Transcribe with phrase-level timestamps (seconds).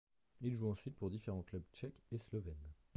[0.41, 2.71] Il joue ensuite pour différents clubs tchèques et slovènes.